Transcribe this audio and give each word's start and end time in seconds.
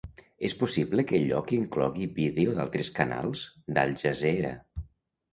És 0.47 0.53
possible 0.59 1.03
que 1.09 1.17
el 1.17 1.25
lloc 1.31 1.51
inclogui 1.57 2.07
vídeo 2.15 2.55
d'altres 2.59 2.89
canals 3.01 3.43
d'Al 3.77 3.93
Jazeera. 4.05 4.55